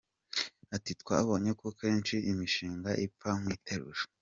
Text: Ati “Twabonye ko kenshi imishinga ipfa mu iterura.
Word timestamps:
Ati 0.75 0.91
“Twabonye 1.01 1.51
ko 1.59 1.67
kenshi 1.79 2.15
imishinga 2.31 2.89
ipfa 3.05 3.29
mu 3.41 3.47
iterura. 3.57 4.01